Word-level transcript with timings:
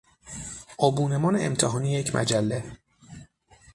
آبونمان 0.77 1.35
امتحانی 1.35 1.91
یک 1.91 2.15
مجله 2.15 2.63